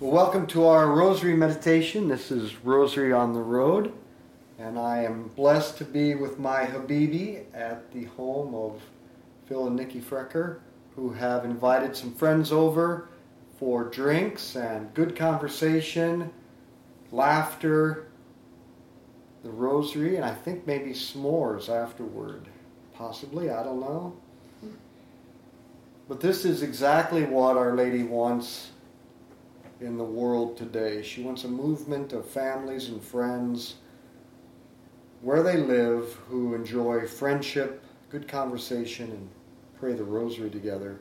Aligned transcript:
Welcome 0.00 0.46
to 0.48 0.64
our 0.64 0.92
Rosary 0.92 1.34
meditation. 1.34 2.06
This 2.06 2.30
is 2.30 2.54
Rosary 2.62 3.12
on 3.12 3.32
the 3.32 3.40
Road, 3.40 3.92
and 4.56 4.78
I 4.78 5.02
am 5.02 5.26
blessed 5.34 5.76
to 5.78 5.84
be 5.84 6.14
with 6.14 6.38
my 6.38 6.62
Habibi 6.66 7.46
at 7.52 7.92
the 7.92 8.04
home 8.04 8.54
of 8.54 8.80
Phil 9.46 9.66
and 9.66 9.74
Nikki 9.74 10.00
Frecker, 10.00 10.60
who 10.94 11.10
have 11.10 11.44
invited 11.44 11.96
some 11.96 12.14
friends 12.14 12.52
over 12.52 13.08
for 13.58 13.86
drinks 13.86 14.54
and 14.54 14.94
good 14.94 15.16
conversation, 15.16 16.30
laughter, 17.10 18.06
the 19.42 19.50
Rosary, 19.50 20.14
and 20.14 20.24
I 20.24 20.32
think 20.32 20.64
maybe 20.64 20.90
s'mores 20.90 21.68
afterward. 21.68 22.46
Possibly, 22.94 23.50
I 23.50 23.64
don't 23.64 23.80
know. 23.80 24.16
But 26.08 26.20
this 26.20 26.44
is 26.44 26.62
exactly 26.62 27.24
what 27.24 27.56
Our 27.56 27.74
Lady 27.74 28.04
wants 28.04 28.70
in 29.80 29.96
the 29.96 30.04
world 30.04 30.56
today. 30.56 31.02
She 31.02 31.22
wants 31.22 31.44
a 31.44 31.48
movement 31.48 32.12
of 32.12 32.26
families 32.26 32.88
and 32.88 33.02
friends 33.02 33.76
where 35.20 35.42
they 35.42 35.56
live 35.56 36.14
who 36.28 36.54
enjoy 36.54 37.06
friendship, 37.06 37.82
good 38.10 38.28
conversation, 38.28 39.10
and 39.10 39.28
pray 39.78 39.94
the 39.94 40.04
rosary 40.04 40.50
together. 40.50 40.98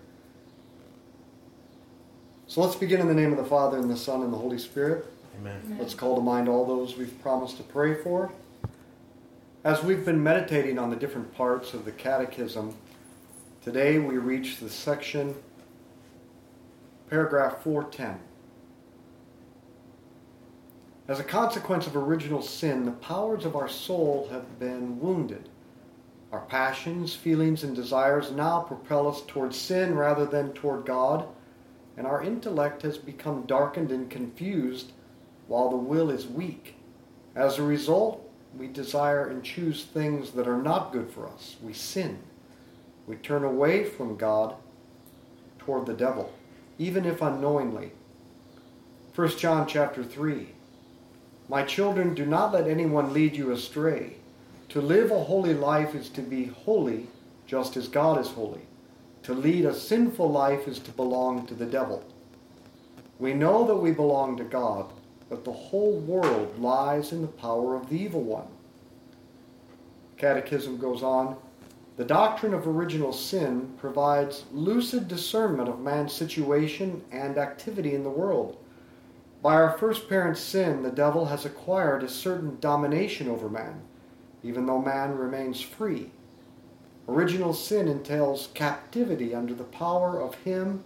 So 2.47 2.61
let's 2.61 2.75
begin 2.75 3.01
in 3.01 3.07
the 3.07 3.13
name 3.13 3.31
of 3.31 3.37
the 3.37 3.45
Father, 3.45 3.77
and 3.77 3.89
the 3.89 3.97
Son, 3.97 4.23
and 4.23 4.31
the 4.31 4.37
Holy 4.37 4.57
Spirit. 4.57 5.05
Amen. 5.39 5.77
Let's 5.79 5.93
call 5.93 6.15
to 6.15 6.21
mind 6.21 6.47
all 6.47 6.65
those 6.65 6.97
we've 6.97 7.21
promised 7.21 7.57
to 7.57 7.63
pray 7.63 7.95
for. 7.95 8.31
As 9.63 9.83
we've 9.83 10.05
been 10.05 10.23
meditating 10.23 10.79
on 10.79 10.89
the 10.89 10.95
different 10.95 11.33
parts 11.35 11.73
of 11.73 11.83
the 11.83 11.91
Catechism, 11.91 12.75
today 13.61 13.99
we 13.99 14.17
reach 14.17 14.59
the 14.59 14.69
section, 14.69 15.35
paragraph 17.09 17.61
410. 17.63 18.19
As 21.07 21.21
a 21.21 21.23
consequence 21.23 21.87
of 21.87 21.95
original 21.95 22.41
sin, 22.41 22.83
the 22.83 22.91
powers 22.91 23.45
of 23.45 23.55
our 23.55 23.69
soul 23.69 24.27
have 24.29 24.59
been 24.59 24.99
wounded. 24.99 25.47
Our 26.33 26.41
passions, 26.41 27.15
feelings, 27.15 27.63
and 27.63 27.73
desires 27.73 28.31
now 28.31 28.59
propel 28.59 29.07
us 29.07 29.21
toward 29.25 29.55
sin 29.55 29.95
rather 29.95 30.25
than 30.25 30.51
toward 30.51 30.85
God, 30.85 31.25
and 31.95 32.05
our 32.05 32.21
intellect 32.21 32.81
has 32.81 32.97
become 32.97 33.43
darkened 33.43 33.89
and 33.89 34.09
confused 34.09 34.91
while 35.47 35.69
the 35.69 35.77
will 35.77 36.09
is 36.09 36.27
weak. 36.27 36.75
As 37.35 37.57
a 37.57 37.63
result, 37.63 38.29
we 38.57 38.67
desire 38.67 39.27
and 39.27 39.45
choose 39.45 39.85
things 39.85 40.31
that 40.31 40.47
are 40.47 40.61
not 40.61 40.91
good 40.91 41.09
for 41.09 41.25
us. 41.25 41.55
We 41.63 41.71
sin. 41.71 42.19
We 43.07 43.15
turn 43.15 43.45
away 43.45 43.85
from 43.85 44.17
God 44.17 44.55
toward 45.57 45.85
the 45.85 45.93
devil, 45.93 46.33
even 46.77 47.05
if 47.05 47.21
unknowingly. 47.21 47.93
1 49.15 49.37
John 49.37 49.65
chapter 49.67 50.03
3 50.03 50.49
my 51.49 51.63
children, 51.63 52.13
do 52.13 52.25
not 52.25 52.53
let 52.53 52.67
anyone 52.67 53.13
lead 53.13 53.35
you 53.35 53.51
astray. 53.51 54.15
To 54.69 54.81
live 54.81 55.11
a 55.11 55.23
holy 55.23 55.53
life 55.53 55.95
is 55.95 56.09
to 56.09 56.21
be 56.21 56.45
holy 56.45 57.07
just 57.45 57.77
as 57.77 57.87
God 57.87 58.19
is 58.19 58.27
holy. 58.27 58.61
To 59.23 59.33
lead 59.33 59.65
a 59.65 59.73
sinful 59.73 60.29
life 60.29 60.67
is 60.67 60.79
to 60.79 60.91
belong 60.91 61.47
to 61.47 61.53
the 61.53 61.65
devil. 61.65 62.03
We 63.19 63.33
know 63.33 63.65
that 63.65 63.75
we 63.75 63.91
belong 63.91 64.37
to 64.37 64.43
God, 64.43 64.91
but 65.29 65.45
the 65.45 65.51
whole 65.51 65.99
world 65.99 66.59
lies 66.59 67.13
in 67.13 67.21
the 67.21 67.27
power 67.27 67.75
of 67.75 67.89
the 67.89 67.95
evil 67.97 68.21
one. 68.21 68.47
Catechism 70.17 70.77
goes 70.77 71.03
on 71.03 71.37
The 71.95 72.05
doctrine 72.05 72.53
of 72.53 72.67
original 72.67 73.13
sin 73.13 73.73
provides 73.77 74.43
lucid 74.51 75.07
discernment 75.07 75.69
of 75.69 75.79
man's 75.79 76.13
situation 76.13 77.01
and 77.11 77.37
activity 77.37 77.95
in 77.95 78.03
the 78.03 78.09
world 78.09 78.57
by 79.41 79.53
our 79.53 79.77
first 79.77 80.09
parent's 80.09 80.41
sin, 80.41 80.83
the 80.83 80.91
devil 80.91 81.25
has 81.25 81.45
acquired 81.45 82.03
a 82.03 82.09
certain 82.09 82.57
domination 82.59 83.27
over 83.27 83.49
man, 83.49 83.81
even 84.43 84.65
though 84.65 84.81
man 84.81 85.15
remains 85.15 85.61
free. 85.61 86.11
Original 87.07 87.53
sin 87.53 87.87
entails 87.87 88.49
captivity 88.53 89.33
under 89.33 89.53
the 89.53 89.63
power 89.63 90.21
of 90.21 90.35
him 90.35 90.83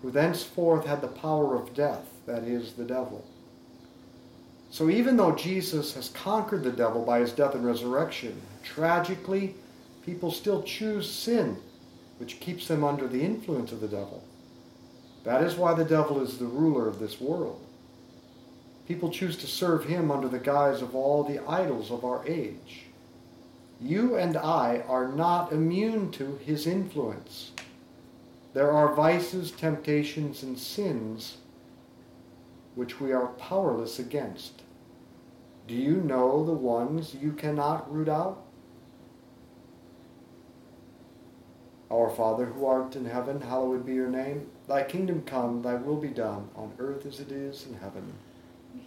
who 0.00 0.10
thenceforth 0.10 0.86
had 0.86 1.00
the 1.00 1.08
power 1.08 1.56
of 1.56 1.74
death, 1.74 2.06
that 2.26 2.44
is, 2.44 2.74
the 2.74 2.84
devil. 2.84 3.26
So 4.70 4.88
even 4.90 5.16
though 5.16 5.34
Jesus 5.34 5.94
has 5.94 6.10
conquered 6.10 6.62
the 6.62 6.72
devil 6.72 7.04
by 7.04 7.20
his 7.20 7.32
death 7.32 7.54
and 7.54 7.64
resurrection, 7.64 8.40
tragically, 8.62 9.54
people 10.04 10.30
still 10.30 10.62
choose 10.62 11.10
sin, 11.10 11.58
which 12.18 12.38
keeps 12.40 12.68
them 12.68 12.84
under 12.84 13.08
the 13.08 13.22
influence 13.22 13.72
of 13.72 13.80
the 13.80 13.88
devil. 13.88 14.22
That 15.24 15.42
is 15.42 15.56
why 15.56 15.74
the 15.74 15.84
devil 15.84 16.22
is 16.22 16.38
the 16.38 16.46
ruler 16.46 16.86
of 16.86 16.98
this 16.98 17.20
world. 17.20 17.64
People 18.88 19.10
choose 19.10 19.36
to 19.36 19.46
serve 19.46 19.84
him 19.84 20.10
under 20.10 20.28
the 20.28 20.38
guise 20.38 20.80
of 20.80 20.94
all 20.94 21.22
the 21.22 21.46
idols 21.46 21.90
of 21.90 22.06
our 22.06 22.26
age. 22.26 22.86
You 23.82 24.16
and 24.16 24.34
I 24.34 24.82
are 24.88 25.06
not 25.06 25.52
immune 25.52 26.10
to 26.12 26.36
his 26.36 26.66
influence. 26.66 27.52
There 28.54 28.72
are 28.72 28.94
vices, 28.94 29.50
temptations, 29.50 30.42
and 30.42 30.58
sins 30.58 31.36
which 32.76 32.98
we 32.98 33.12
are 33.12 33.26
powerless 33.26 33.98
against. 33.98 34.62
Do 35.66 35.74
you 35.74 35.96
know 35.96 36.42
the 36.42 36.52
ones 36.52 37.14
you 37.14 37.32
cannot 37.32 37.92
root 37.92 38.08
out? 38.08 38.42
Our 41.90 42.08
Father, 42.08 42.46
who 42.46 42.64
art 42.64 42.96
in 42.96 43.04
heaven, 43.04 43.42
hallowed 43.42 43.84
be 43.84 43.92
your 43.92 44.08
name. 44.08 44.48
Thy 44.66 44.82
kingdom 44.82 45.24
come, 45.26 45.60
thy 45.60 45.74
will 45.74 45.96
be 45.96 46.08
done, 46.08 46.48
on 46.56 46.72
earth 46.78 47.04
as 47.04 47.20
it 47.20 47.30
is 47.30 47.66
in 47.66 47.74
heaven. 47.74 48.14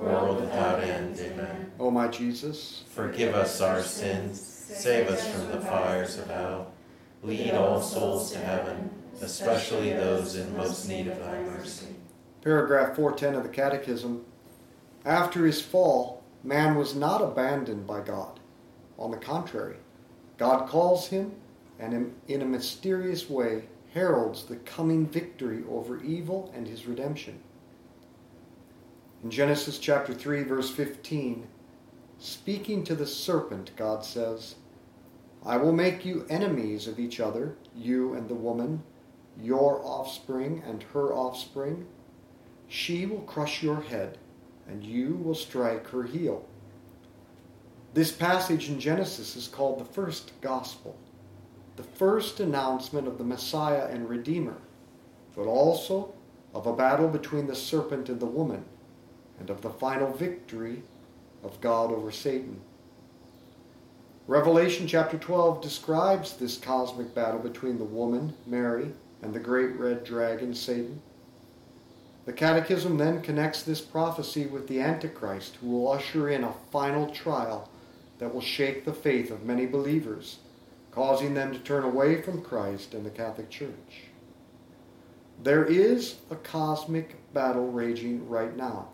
world 0.00 0.40
without 0.40 0.82
end. 0.82 1.18
Amen. 1.18 1.72
O 1.78 1.90
my 1.90 2.08
Jesus, 2.08 2.84
Forgive 2.88 3.34
us 3.34 3.60
our 3.60 3.82
sins, 3.82 4.40
save 4.40 5.08
us 5.08 5.26
from 5.28 5.48
the 5.50 5.60
fires 5.60 6.18
of 6.18 6.28
hell. 6.28 6.72
Lead 7.22 7.52
all 7.52 7.80
souls 7.82 8.32
to 8.32 8.38
heaven, 8.38 8.90
especially 9.20 9.92
those 9.92 10.36
in 10.36 10.56
most 10.56 10.88
need 10.88 11.08
of 11.08 11.18
thy 11.18 11.40
mercy. 11.42 11.86
paragraph 12.42 12.94
410 12.96 13.34
of 13.34 13.42
the 13.42 13.48
Catechism. 13.48 14.24
After 15.04 15.44
his 15.44 15.60
fall, 15.60 16.22
man 16.44 16.76
was 16.76 16.94
not 16.94 17.20
abandoned 17.22 17.86
by 17.86 18.00
God. 18.00 18.38
On 18.98 19.10
the 19.10 19.16
contrary, 19.16 19.76
God 20.38 20.68
calls 20.68 21.08
him 21.08 21.32
and 21.80 21.92
in- 21.94 22.14
in 22.28 22.42
a 22.42 22.46
mysterious 22.46 23.28
way 23.28 23.64
heralds 23.92 24.44
the 24.44 24.56
coming 24.56 25.06
victory 25.06 25.64
over 25.68 26.00
evil 26.02 26.52
and 26.54 26.66
his 26.68 26.86
redemption. 26.86 27.40
In 29.24 29.32
Genesis 29.32 29.78
chapter 29.78 30.14
3 30.14 30.44
verse 30.44 30.70
15, 30.70 31.48
speaking 32.20 32.84
to 32.84 32.94
the 32.94 33.06
serpent, 33.06 33.72
God 33.76 34.04
says, 34.04 34.54
I 35.44 35.56
will 35.56 35.72
make 35.72 36.04
you 36.04 36.24
enemies 36.30 36.86
of 36.86 37.00
each 37.00 37.18
other, 37.18 37.56
you 37.74 38.14
and 38.14 38.28
the 38.28 38.36
woman, 38.36 38.84
your 39.40 39.84
offspring 39.84 40.62
and 40.64 40.84
her 40.94 41.12
offspring. 41.12 41.86
She 42.68 43.06
will 43.06 43.22
crush 43.22 43.60
your 43.60 43.80
head, 43.80 44.18
and 44.68 44.84
you 44.84 45.14
will 45.14 45.34
strike 45.34 45.88
her 45.88 46.04
heel. 46.04 46.46
This 47.94 48.12
passage 48.12 48.68
in 48.68 48.78
Genesis 48.78 49.34
is 49.34 49.48
called 49.48 49.80
the 49.80 49.84
first 49.84 50.30
gospel, 50.40 50.96
the 51.74 51.82
first 51.82 52.38
announcement 52.38 53.08
of 53.08 53.18
the 53.18 53.24
Messiah 53.24 53.88
and 53.90 54.08
Redeemer, 54.08 54.58
but 55.34 55.46
also 55.46 56.14
of 56.54 56.68
a 56.68 56.76
battle 56.76 57.08
between 57.08 57.48
the 57.48 57.56
serpent 57.56 58.08
and 58.08 58.20
the 58.20 58.26
woman, 58.26 58.64
and 59.38 59.50
of 59.50 59.62
the 59.62 59.70
final 59.70 60.12
victory 60.12 60.82
of 61.42 61.60
God 61.60 61.92
over 61.92 62.10
Satan. 62.10 62.60
Revelation 64.26 64.86
chapter 64.86 65.16
12 65.16 65.62
describes 65.62 66.36
this 66.36 66.58
cosmic 66.58 67.14
battle 67.14 67.40
between 67.40 67.78
the 67.78 67.84
woman, 67.84 68.34
Mary, 68.46 68.92
and 69.22 69.32
the 69.32 69.40
great 69.40 69.74
red 69.76 70.04
dragon, 70.04 70.54
Satan. 70.54 71.00
The 72.26 72.34
Catechism 72.34 72.98
then 72.98 73.22
connects 73.22 73.62
this 73.62 73.80
prophecy 73.80 74.44
with 74.44 74.68
the 74.68 74.80
Antichrist, 74.80 75.56
who 75.56 75.70
will 75.70 75.90
usher 75.90 76.28
in 76.28 76.44
a 76.44 76.52
final 76.70 77.06
trial 77.06 77.70
that 78.18 78.34
will 78.34 78.42
shake 78.42 78.84
the 78.84 78.92
faith 78.92 79.30
of 79.30 79.46
many 79.46 79.64
believers, 79.64 80.40
causing 80.90 81.32
them 81.32 81.52
to 81.52 81.58
turn 81.60 81.84
away 81.84 82.20
from 82.20 82.42
Christ 82.42 82.92
and 82.92 83.06
the 83.06 83.10
Catholic 83.10 83.48
Church. 83.48 84.02
There 85.42 85.64
is 85.64 86.16
a 86.30 86.36
cosmic 86.36 87.16
battle 87.32 87.72
raging 87.72 88.28
right 88.28 88.54
now, 88.54 88.88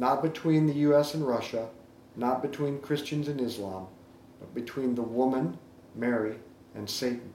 not 0.00 0.22
between 0.22 0.66
the 0.66 0.80
U.S. 0.88 1.12
and 1.12 1.28
Russia, 1.28 1.68
not 2.16 2.40
between 2.40 2.80
Christians 2.80 3.28
and 3.28 3.38
Islam, 3.38 3.86
but 4.40 4.54
between 4.54 4.94
the 4.94 5.02
woman, 5.02 5.58
Mary, 5.94 6.36
and 6.74 6.88
Satan. 6.88 7.34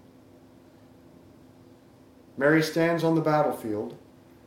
Mary 2.38 2.64
stands 2.64 3.04
on 3.04 3.14
the 3.14 3.22
battlefield, 3.22 3.96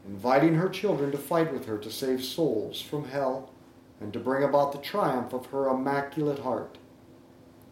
inviting 0.05 0.57
her 0.57 0.69
children 0.69 1.13
to 1.13 1.17
fight 1.17 1.53
with 1.53 1.67
her 1.67 1.79
to 1.79 1.93
save 1.93 2.25
souls 2.25 2.81
from 2.83 3.09
hell 3.09 3.53
and 4.01 4.13
to 4.13 4.19
bring 4.19 4.43
about 4.43 4.73
the 4.73 4.79
triumph 4.79 5.33
of 5.33 5.47
her 5.47 5.69
immaculate 5.69 6.41
heart. 6.41 6.77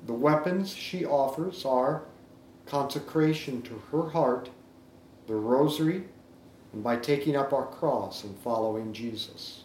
The 0.07 0.13
weapons 0.13 0.73
she 0.73 1.05
offers 1.05 1.65
are 1.65 2.05
consecration 2.67 3.63
to 3.63 3.83
her 3.91 4.11
heart, 4.11 4.51
the 5.27 5.35
rosary, 5.35 6.05
and 6.73 6.85
by 6.85 6.97
taking 6.99 7.35
up 7.35 7.53
our 7.53 7.67
cross 7.67 8.23
and 8.23 8.39
following 8.39 8.93
Jesus. 8.93 9.65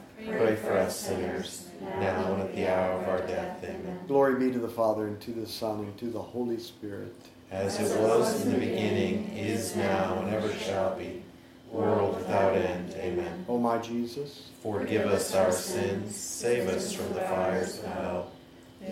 pray 0.25 0.55
for 0.55 0.77
us 0.77 0.99
sinners, 0.99 1.67
now 1.99 2.33
and 2.33 2.41
at 2.43 2.55
the 2.55 2.67
hour 2.67 3.01
of 3.01 3.09
our 3.09 3.27
death. 3.27 3.63
Amen. 3.63 3.99
Glory 4.07 4.39
be 4.39 4.51
to 4.51 4.59
the 4.59 4.67
Father, 4.67 5.07
and 5.07 5.19
to 5.21 5.31
the 5.31 5.47
Son, 5.47 5.79
and 5.79 5.97
to 5.97 6.05
the 6.05 6.21
Holy 6.21 6.59
Spirit. 6.59 7.13
As 7.51 7.79
it 7.79 7.99
was 7.99 8.45
in 8.45 8.53
the 8.53 8.59
beginning, 8.59 9.35
is 9.35 9.75
now, 9.75 10.19
and 10.21 10.33
ever 10.33 10.53
shall 10.53 10.95
be, 10.95 11.21
world 11.69 12.15
without 12.15 12.55
end. 12.55 12.93
Amen. 12.95 13.45
O 13.49 13.57
my 13.57 13.77
Jesus, 13.79 14.49
Forgive 14.63 15.07
us 15.07 15.33
our 15.35 15.51
sins, 15.51 16.15
save 16.15 16.67
us 16.69 16.93
from 16.93 17.09
the 17.13 17.21
fires 17.21 17.79
of 17.79 17.85
hell. 17.85 18.31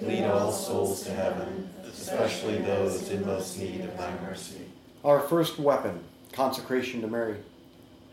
Lead 0.02 0.24
all 0.26 0.52
souls 0.52 1.04
to 1.04 1.12
heaven, 1.12 1.70
especially 1.86 2.58
those 2.60 3.10
in 3.10 3.26
most 3.26 3.58
need 3.60 3.82
of 3.82 3.98
thy 3.98 4.12
mercy. 4.22 4.62
our 5.04 5.20
first 5.20 5.58
weapon, 5.60 6.00
consecration 6.32 7.02
to 7.02 7.08
Mary. 7.08 7.38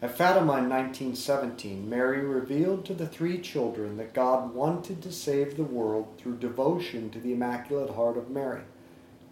At 0.02 0.16
Fatima 0.16 0.58
in 0.58 0.68
1917, 0.68 1.88
Mary 1.88 2.20
revealed 2.20 2.84
to 2.84 2.92
the 2.92 3.06
three 3.06 3.38
children 3.38 3.96
that 3.96 4.12
God 4.12 4.54
wanted 4.54 5.00
to 5.02 5.10
save 5.10 5.56
the 5.56 5.64
world 5.64 6.18
through 6.18 6.36
devotion 6.36 7.08
to 7.10 7.18
the 7.18 7.32
Immaculate 7.32 7.94
Heart 7.94 8.18
of 8.18 8.28
Mary. 8.28 8.60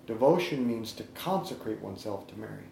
Devotion 0.07 0.67
means 0.67 0.93
to 0.93 1.03
consecrate 1.15 1.83
oneself 1.83 2.27
to 2.29 2.39
Mary. 2.39 2.65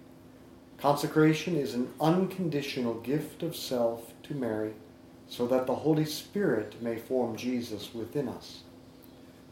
Consecration 0.79 1.55
is 1.55 1.75
an 1.75 1.93
unconditional 2.01 2.95
gift 2.95 3.43
of 3.43 3.55
self 3.55 4.15
to 4.23 4.35
Mary 4.35 4.73
so 5.29 5.47
that 5.47 5.67
the 5.67 5.77
Holy 5.77 6.07
Spirit 6.07 6.81
may 6.83 6.97
form 6.97 7.37
Jesus 7.37 7.95
within 7.95 8.27
us. 8.27 8.63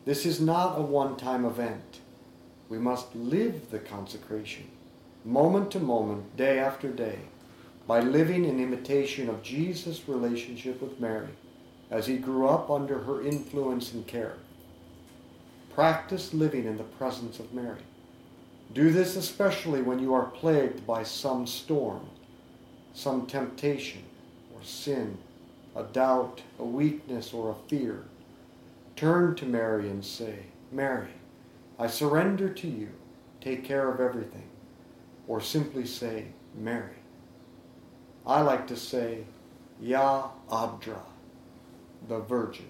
This 0.06 0.24
is 0.24 0.40
not 0.40 0.78
a 0.78 0.82
one 0.82 1.16
time 1.16 1.44
event. 1.44 2.00
We 2.70 2.78
must 2.78 3.14
live 3.14 3.70
the 3.70 3.78
consecration, 3.78 4.70
moment 5.26 5.70
to 5.72 5.78
moment, 5.78 6.36
day 6.38 6.58
after 6.58 6.88
day, 6.88 7.18
by 7.90 7.98
living 7.98 8.44
in 8.44 8.60
imitation 8.60 9.28
of 9.28 9.42
Jesus' 9.42 10.08
relationship 10.08 10.80
with 10.80 11.00
Mary 11.00 11.26
as 11.90 12.06
he 12.06 12.18
grew 12.18 12.46
up 12.46 12.70
under 12.70 13.00
her 13.00 13.20
influence 13.20 13.92
and 13.92 14.06
care. 14.06 14.36
Practice 15.74 16.32
living 16.32 16.66
in 16.66 16.76
the 16.76 16.84
presence 16.84 17.40
of 17.40 17.52
Mary. 17.52 17.82
Do 18.72 18.92
this 18.92 19.16
especially 19.16 19.82
when 19.82 19.98
you 19.98 20.14
are 20.14 20.26
plagued 20.26 20.86
by 20.86 21.02
some 21.02 21.48
storm, 21.48 22.08
some 22.94 23.26
temptation 23.26 24.04
or 24.54 24.62
sin, 24.62 25.18
a 25.74 25.82
doubt, 25.82 26.42
a 26.60 26.64
weakness, 26.64 27.32
or 27.32 27.50
a 27.50 27.68
fear. 27.68 28.04
Turn 28.94 29.34
to 29.34 29.46
Mary 29.46 29.90
and 29.90 30.04
say, 30.04 30.44
Mary, 30.70 31.10
I 31.76 31.88
surrender 31.88 32.50
to 32.50 32.68
you. 32.68 32.90
Take 33.40 33.64
care 33.64 33.90
of 33.90 33.98
everything. 33.98 34.48
Or 35.26 35.40
simply 35.40 35.86
say, 35.86 36.26
Mary. 36.56 36.99
I 38.26 38.42
like 38.42 38.66
to 38.68 38.76
say, 38.76 39.24
Ya 39.80 40.28
Abdra, 40.52 41.00
the 42.08 42.20
Virgin. 42.20 42.68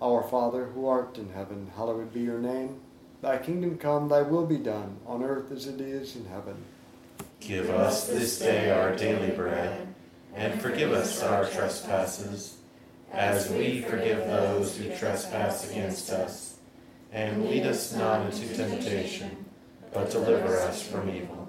Our 0.00 0.22
Father, 0.22 0.66
who 0.66 0.86
art 0.86 1.18
in 1.18 1.30
heaven, 1.32 1.70
hallowed 1.76 2.12
be 2.12 2.20
your 2.20 2.38
name. 2.38 2.80
Thy 3.22 3.38
kingdom 3.38 3.78
come, 3.78 4.08
thy 4.08 4.22
will 4.22 4.46
be 4.46 4.58
done, 4.58 4.98
on 5.06 5.22
earth 5.22 5.50
as 5.50 5.66
it 5.66 5.80
is 5.80 6.16
in 6.16 6.26
heaven. 6.26 6.56
Give 7.40 7.70
us 7.70 8.06
this 8.06 8.38
day 8.38 8.70
our 8.70 8.94
daily 8.96 9.30
bread, 9.30 9.86
and 10.34 10.60
forgive 10.60 10.92
us 10.92 11.22
our 11.22 11.46
trespasses, 11.46 12.58
as 13.12 13.48
we 13.50 13.80
forgive 13.82 14.18
those 14.26 14.76
who 14.76 14.94
trespass 14.96 15.70
against 15.70 16.10
us. 16.10 16.56
And 17.12 17.48
lead 17.48 17.64
us 17.64 17.94
not 17.94 18.26
into 18.26 18.54
temptation, 18.54 19.44
but 19.92 20.10
deliver 20.10 20.58
us 20.58 20.82
from 20.82 21.08
evil. 21.08 21.48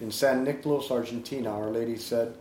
in 0.00 0.10
San 0.10 0.44
Nicolas, 0.44 0.90
Argentina, 0.90 1.52
Our 1.52 1.70
Lady 1.70 1.96
said, 1.96 2.34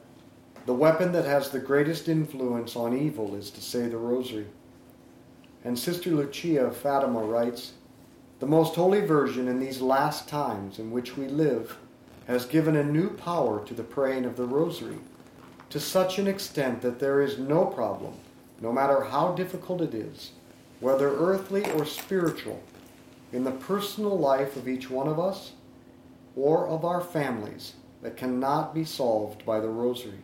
The 0.66 0.74
weapon 0.74 1.12
that 1.12 1.26
has 1.26 1.50
the 1.50 1.60
greatest 1.60 2.08
influence 2.08 2.76
on 2.76 2.98
evil 2.98 3.36
is 3.36 3.52
to 3.52 3.62
say 3.62 3.88
the 3.88 3.98
Rosary. 3.98 4.48
And 5.66 5.78
Sister 5.78 6.12
Lucia 6.12 6.66
of 6.66 6.78
Fatima 6.78 7.20
writes, 7.20 7.74
The 8.40 8.46
Most 8.46 8.76
Holy 8.76 9.02
Virgin 9.02 9.50
in 9.50 9.60
these 9.60 9.82
last 9.82 10.30
times 10.30 10.80
in 10.80 10.92
which 10.92 11.18
we 11.18 11.28
live 11.28 11.78
has 12.28 12.46
given 12.46 12.78
a 12.78 12.84
new 12.84 13.10
power 13.10 13.66
to 13.66 13.74
the 13.74 13.84
praying 13.84 14.24
of 14.24 14.38
the 14.38 14.46
Rosary, 14.46 15.00
to 15.70 15.80
such 15.80 16.18
an 16.18 16.28
extent 16.28 16.82
that 16.82 17.00
there 17.00 17.22
is 17.22 17.38
no 17.38 17.66
problem, 17.66 18.14
no 18.62 18.72
matter 18.72 19.04
how 19.04 19.34
difficult 19.34 19.82
it 19.82 19.94
is, 19.94 20.32
whether 20.80 21.10
earthly 21.10 21.70
or 21.72 21.86
spiritual, 21.86 22.64
in 23.34 23.44
the 23.44 23.52
personal 23.52 24.18
life 24.18 24.56
of 24.56 24.68
each 24.68 24.90
one 24.90 25.08
of 25.08 25.20
us 25.20 25.52
or 26.40 26.68
of 26.68 26.86
our 26.86 27.02
families 27.02 27.74
that 28.02 28.16
cannot 28.16 28.74
be 28.74 28.86
solved 28.86 29.46
by 29.46 29.60
the 29.60 29.68
Rosary. 29.68 30.24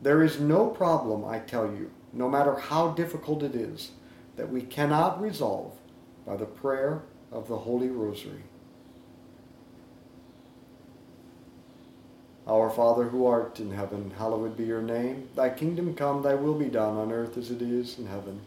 There 0.00 0.22
is 0.22 0.38
no 0.38 0.68
problem, 0.68 1.24
I 1.24 1.40
tell 1.40 1.66
you, 1.66 1.90
no 2.12 2.28
matter 2.28 2.54
how 2.54 2.92
difficult 2.92 3.42
it 3.42 3.56
is, 3.56 3.90
that 4.36 4.50
we 4.50 4.62
cannot 4.62 5.20
resolve 5.20 5.72
by 6.24 6.36
the 6.36 6.46
prayer 6.46 7.02
of 7.32 7.48
the 7.48 7.58
Holy 7.58 7.88
Rosary. 7.88 8.44
Our 12.46 12.70
Father 12.70 13.04
who 13.04 13.26
art 13.26 13.58
in 13.58 13.72
heaven, 13.72 14.12
hallowed 14.16 14.56
be 14.56 14.64
your 14.64 14.82
name. 14.82 15.28
Thy 15.34 15.50
kingdom 15.50 15.94
come, 15.94 16.22
thy 16.22 16.34
will 16.34 16.58
be 16.58 16.66
done 16.66 16.96
on 16.96 17.10
earth 17.12 17.36
as 17.36 17.50
it 17.50 17.62
is 17.62 17.98
in 17.98 18.06
heaven. 18.06 18.40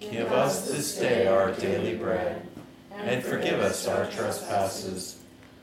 Give 0.00 0.30
us 0.30 0.70
this 0.70 0.98
day 0.98 1.26
our 1.26 1.52
daily 1.52 1.96
bread, 1.96 2.46
and 2.92 3.22
forgive 3.22 3.60
us 3.60 3.86
our 3.86 4.06
trespasses, 4.06 5.18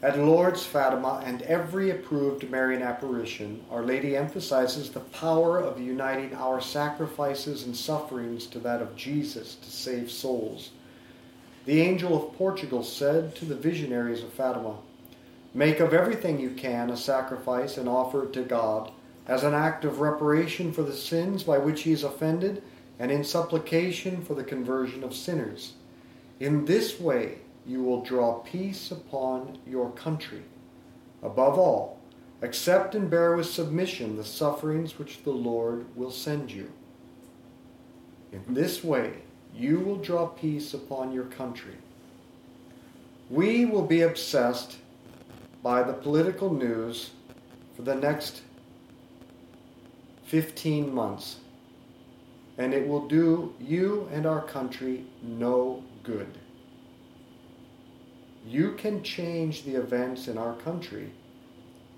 At 0.00 0.16
Lourdes, 0.16 0.64
Fatima, 0.64 1.20
and 1.24 1.42
every 1.42 1.90
approved 1.90 2.48
Marian 2.48 2.82
apparition, 2.82 3.64
Our 3.68 3.82
Lady 3.82 4.16
emphasizes 4.16 4.90
the 4.90 5.00
power 5.00 5.58
of 5.58 5.80
uniting 5.80 6.36
our 6.36 6.60
sacrifices 6.60 7.64
and 7.64 7.76
sufferings 7.76 8.46
to 8.46 8.60
that 8.60 8.80
of 8.80 8.94
Jesus 8.94 9.56
to 9.56 9.70
save 9.70 10.08
souls. 10.08 10.70
The 11.64 11.80
angel 11.80 12.16
of 12.16 12.32
Portugal 12.34 12.84
said 12.84 13.34
to 13.36 13.44
the 13.44 13.56
visionaries 13.56 14.22
of 14.22 14.32
Fatima, 14.32 14.76
Make 15.52 15.80
of 15.80 15.92
everything 15.92 16.38
you 16.38 16.50
can 16.50 16.90
a 16.90 16.96
sacrifice 16.96 17.76
and 17.76 17.88
offer 17.88 18.22
it 18.22 18.32
to 18.34 18.42
God 18.42 18.92
as 19.26 19.42
an 19.42 19.52
act 19.52 19.84
of 19.84 19.98
reparation 19.98 20.72
for 20.72 20.84
the 20.84 20.94
sins 20.94 21.42
by 21.42 21.58
which 21.58 21.82
he 21.82 21.90
is 21.90 22.04
offended 22.04 22.62
and 23.00 23.10
in 23.10 23.24
supplication 23.24 24.22
for 24.22 24.34
the 24.34 24.44
conversion 24.44 25.02
of 25.02 25.12
sinners. 25.12 25.72
In 26.38 26.66
this 26.66 27.00
way, 27.00 27.38
you 27.68 27.84
will 27.84 28.02
draw 28.02 28.40
peace 28.40 28.90
upon 28.90 29.58
your 29.64 29.90
country. 29.92 30.42
Above 31.22 31.58
all, 31.58 31.98
Accept 32.40 32.94
and 32.94 33.10
bear 33.10 33.34
with 33.34 33.46
submission 33.46 34.16
the 34.16 34.24
sufferings 34.24 34.96
which 34.96 35.24
the 35.24 35.32
Lord 35.32 35.84
will 35.96 36.12
send 36.12 36.52
you. 36.52 36.70
In 38.30 38.44
this 38.54 38.84
way, 38.84 39.14
you 39.52 39.80
will 39.80 39.96
draw 39.96 40.26
peace 40.26 40.72
upon 40.72 41.12
your 41.12 41.24
country. 41.24 41.74
We 43.28 43.64
will 43.64 43.84
be 43.84 44.02
obsessed 44.02 44.76
by 45.64 45.82
the 45.82 45.92
political 45.92 46.52
news 46.52 47.10
for 47.74 47.82
the 47.82 47.96
next 47.96 48.42
15 50.26 50.94
months, 50.94 51.38
and 52.56 52.72
it 52.72 52.86
will 52.86 53.08
do 53.08 53.52
you 53.58 54.08
and 54.12 54.26
our 54.26 54.42
country 54.42 55.04
no 55.22 55.82
good. 56.04 56.38
You 58.48 58.72
can 58.72 59.02
change 59.02 59.64
the 59.64 59.74
events 59.74 60.26
in 60.26 60.38
our 60.38 60.54
country 60.54 61.12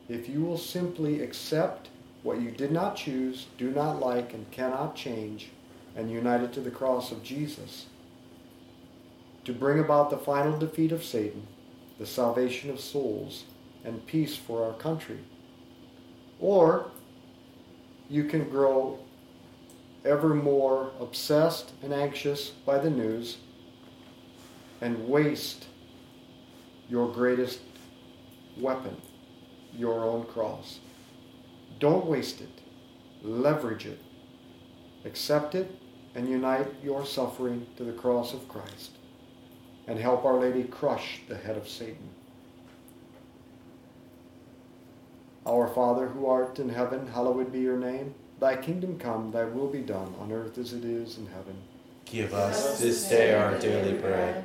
if 0.09 0.29
you 0.29 0.43
will 0.43 0.59
simply 0.59 1.23
accept 1.23 1.91
what 2.25 2.41
you 2.41 2.51
did 2.51 2.73
not 2.73 2.97
choose, 2.97 3.47
do 3.57 3.71
not 3.71 4.01
like, 4.01 4.35
and 4.35 4.51
cannot 4.51 4.97
change, 4.97 5.51
and 5.95 6.11
unite 6.11 6.43
it 6.43 6.53
to 6.55 6.61
the 6.61 6.73
cross 6.73 7.13
of 7.13 7.23
Jesus 7.23 7.87
to 9.45 9.53
bring 9.53 9.79
about 9.79 10.11
the 10.11 10.19
final 10.19 10.59
defeat 10.59 10.91
of 10.91 11.05
Satan, 11.05 11.47
the 12.01 12.07
salvation 12.07 12.69
of 12.69 12.81
souls, 12.81 13.45
and 13.85 14.05
peace 14.07 14.37
for 14.37 14.65
our 14.65 14.75
country. 14.75 15.21
Or 16.41 16.91
you 18.09 18.25
can 18.25 18.51
grow 18.51 18.99
ever 20.05 20.35
more 20.35 20.91
obsessed 20.99 21.71
and 21.81 21.95
anxious 21.95 22.51
by 22.51 22.79
the 22.79 22.91
news 22.91 23.39
and 24.81 25.09
waste 25.09 25.67
your 26.91 27.09
greatest 27.09 27.61
weapon, 28.59 28.97
your 29.73 30.05
own 30.05 30.25
cross. 30.25 30.81
Don't 31.79 32.05
waste 32.05 32.41
it. 32.41 32.61
Leverage 33.23 33.87
it. 33.87 34.01
Accept 35.05 35.55
it 35.55 35.71
and 36.15 36.29
unite 36.29 36.67
your 36.83 37.07
suffering 37.07 37.67
to 37.77 37.85
the 37.85 37.93
cross 37.93 38.35
of 38.35 38.49
Christ 38.49 38.91
and 39.87 39.99
help 39.99 40.25
Our 40.25 40.39
Lady 40.39 40.65
crush 40.65 41.21
the 41.29 41.37
head 41.37 41.57
of 41.57 41.69
Satan. 41.69 42.11
Our 45.47 45.69
Father 45.69 46.09
who 46.09 46.27
art 46.27 46.59
in 46.59 46.69
heaven, 46.69 47.07
hallowed 47.07 47.53
be 47.53 47.61
your 47.61 47.79
name. 47.79 48.15
Thy 48.39 48.57
kingdom 48.57 48.99
come, 48.99 49.33
thy 49.33 49.45
will 49.45 49.69
be 49.69 49.81
done, 49.81 50.15
on 50.21 50.33
earth 50.33 50.59
as 50.59 50.73
it 50.73 50.85
is 50.85 51.19
in 51.19 51.27
heaven. 51.27 51.57
Give 52.05 52.33
us 52.35 52.81
this 52.81 53.09
day 53.09 53.35
our 53.35 53.59
daily 53.59 53.99
bread, 53.99 54.45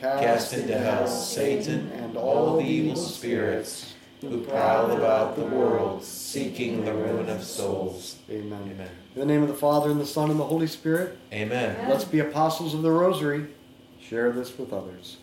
cast 0.00 0.52
into 0.54 0.76
hell 0.76 1.06
Satan 1.06 1.90
and 1.92 2.16
all 2.16 2.56
the 2.56 2.64
evil 2.64 2.96
spirits 2.96 3.94
who 4.20 4.42
prowl 4.42 4.90
about 4.90 5.36
the 5.36 5.44
world, 5.44 6.04
seeking 6.04 6.84
the 6.84 6.92
ruin 6.92 7.28
of 7.28 7.42
souls. 7.42 8.16
Amen. 8.30 8.62
Amen. 8.62 8.90
In 9.14 9.20
the 9.20 9.26
name 9.26 9.42
of 9.42 9.48
the 9.48 9.54
Father, 9.54 9.90
and 9.90 10.00
the 10.00 10.06
Son, 10.06 10.30
and 10.30 10.38
the 10.38 10.44
Holy 10.44 10.66
Spirit, 10.66 11.18
Amen. 11.32 11.88
let's 11.88 12.04
be 12.04 12.18
apostles 12.18 12.74
of 12.74 12.82
the 12.82 12.90
Rosary. 12.90 13.46
Share 13.98 14.30
this 14.30 14.58
with 14.58 14.72
others. 14.72 15.18